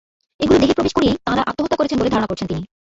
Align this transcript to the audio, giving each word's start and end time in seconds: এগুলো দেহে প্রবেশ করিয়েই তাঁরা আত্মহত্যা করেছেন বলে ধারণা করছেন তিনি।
এগুলো 0.39 0.57
দেহে 0.59 0.77
প্রবেশ 0.77 0.93
করিয়েই 0.95 1.17
তাঁরা 1.27 1.41
আত্মহত্যা 1.49 1.79
করেছেন 1.79 1.97
বলে 1.99 2.13
ধারণা 2.13 2.29
করছেন 2.29 2.47
তিনি। 2.47 2.61